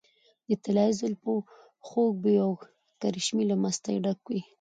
[0.47, 1.33] د طلايي زلفو
[1.87, 2.51] خوږ بوي او
[3.01, 4.41] کرشمې له مستۍ ډکې وې.